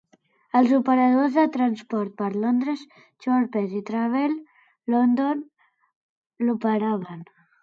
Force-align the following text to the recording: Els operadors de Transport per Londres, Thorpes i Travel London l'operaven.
Els 0.59 0.71
operadors 0.77 1.35
de 1.39 1.43
Transport 1.57 2.15
per 2.21 2.29
Londres, 2.45 2.85
Thorpes 3.27 3.77
i 3.81 3.83
Travel 3.91 4.35
London 4.95 5.45
l'operaven. 6.49 7.25